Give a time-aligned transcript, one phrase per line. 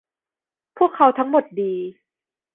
[0.77, 1.73] พวกเขาทั้งหมดดี